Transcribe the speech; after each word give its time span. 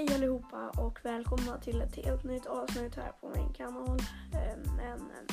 Hej 0.00 0.14
allihopa 0.14 0.70
och 0.70 0.98
välkomna 1.02 1.58
till 1.58 1.80
ett 1.80 1.96
helt 1.96 2.24
nytt 2.24 2.46
avsnitt 2.46 2.96
här 2.96 3.12
på 3.20 3.28
min 3.28 3.52
kanal. 3.52 3.98
Ehm, 4.32 4.76
men 4.76 5.00
ehm, 5.00 5.26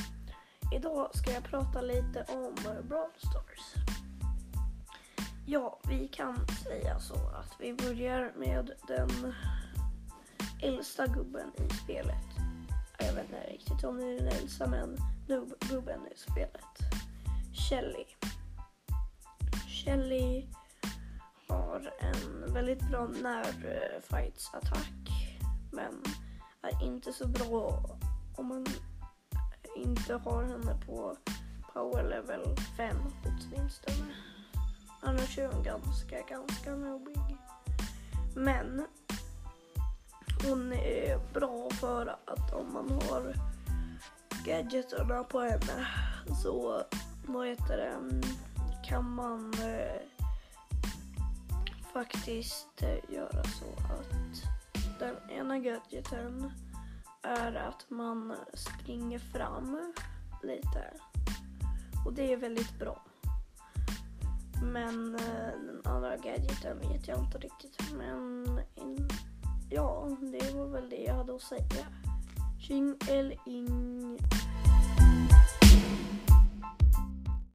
idag 0.75 1.15
ska 1.15 1.31
jag 1.31 1.43
prata 1.43 1.81
lite 1.81 2.25
om 2.29 2.53
eh, 2.65 2.85
Brawl 2.85 3.09
Stars. 3.17 3.83
Ja, 5.45 5.79
vi 5.89 6.07
kan 6.07 6.47
säga 6.63 6.99
så 6.99 7.13
att 7.13 7.55
vi 7.59 7.73
börjar 7.73 8.33
med 8.35 8.71
den 8.87 9.33
äldsta 10.61 11.07
gubben 11.07 11.51
i 11.57 11.73
spelet. 11.73 12.25
Jag 12.99 13.13
vet 13.13 13.25
inte 13.25 13.51
riktigt 13.51 13.83
om 13.83 13.97
det 13.97 14.05
är 14.05 14.19
den 14.19 14.27
äldsta 14.27 14.67
men 14.67 14.97
gubben 15.69 15.99
i 16.15 16.17
spelet. 16.17 16.77
Shelly. 17.53 18.05
Shelly 19.67 20.47
har 21.47 21.93
en 21.99 22.36
väldigt 22.57 22.89
bra 22.89 23.07
närfightsattack 23.07 25.09
men 25.71 26.03
är 26.61 26.83
inte 26.83 27.13
så 27.13 27.27
bra 27.27 27.85
om 28.35 28.47
man 28.47 28.65
inte 29.75 30.13
har 30.13 30.43
henne 30.43 30.77
på 30.85 31.17
power 31.73 32.09
level 32.09 32.55
5 32.77 32.97
åtminstone. 33.25 34.13
Annars 35.01 35.37
är 35.37 35.47
hon 35.47 35.63
ganska, 35.63 36.21
ganska 36.21 36.75
nobbig. 36.75 37.37
Men 38.35 38.87
hon 40.45 40.73
är 40.73 41.33
bra 41.33 41.69
för 41.69 42.15
att 42.25 42.53
om 42.53 42.73
man 42.73 42.91
har 42.91 43.33
gadgeterna 44.45 45.23
på 45.23 45.39
henne 45.39 45.87
så 46.43 46.83
vad 47.27 47.47
heter 47.47 47.77
det, 47.77 48.21
kan 48.87 49.11
man 49.11 49.53
eh, 49.53 50.01
faktiskt 51.97 52.83
göra 53.09 53.43
så 53.43 53.65
att 53.93 54.43
den 54.99 55.15
ena 55.29 55.59
gadgeten 55.59 56.51
är 57.21 57.55
att 57.55 57.89
man 57.89 58.35
springer 58.53 59.19
fram 59.19 59.93
lite. 60.43 60.93
Och 62.05 62.13
det 62.13 62.33
är 62.33 62.37
väldigt 62.37 62.79
bra. 62.79 63.05
Men 64.63 65.15
eh, 65.15 65.51
den 65.65 65.81
andra 65.83 66.17
gadgeten 66.17 66.79
vet 66.79 67.07
jag 67.07 67.19
inte 67.19 67.37
riktigt. 67.37 67.93
Men 67.97 68.59
in, 68.75 69.09
ja, 69.69 70.17
det 70.21 70.53
var 70.53 70.67
väl 70.67 70.89
det 70.89 71.03
jag 71.03 71.15
hade 71.15 71.35
att 71.35 71.41
säga. 71.41 71.85
Tjing 72.59 72.95
eller 73.09 73.37
ing. 73.45 74.17